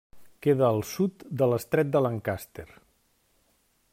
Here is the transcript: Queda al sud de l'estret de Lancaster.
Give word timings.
Queda 0.45 0.63
al 0.69 0.79
sud 0.91 1.25
de 1.41 1.49
l'estret 1.51 1.93
de 1.97 2.03
Lancaster. 2.05 2.67